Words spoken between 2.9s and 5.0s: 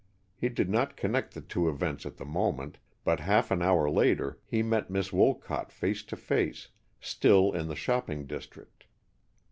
but half an hour later he met